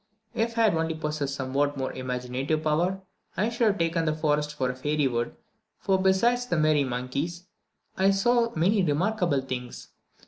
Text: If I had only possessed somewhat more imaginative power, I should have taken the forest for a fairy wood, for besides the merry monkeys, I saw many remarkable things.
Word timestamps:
If 0.33 0.57
I 0.57 0.63
had 0.63 0.73
only 0.73 0.95
possessed 0.95 1.35
somewhat 1.35 1.77
more 1.77 1.93
imaginative 1.93 2.63
power, 2.63 3.03
I 3.37 3.49
should 3.49 3.67
have 3.67 3.77
taken 3.77 4.05
the 4.05 4.15
forest 4.15 4.51
for 4.51 4.67
a 4.71 4.75
fairy 4.75 5.07
wood, 5.07 5.35
for 5.77 6.01
besides 6.01 6.47
the 6.47 6.57
merry 6.57 6.83
monkeys, 6.83 7.45
I 7.99 8.09
saw 8.09 8.51
many 8.55 8.81
remarkable 8.81 9.41
things. 9.41 9.89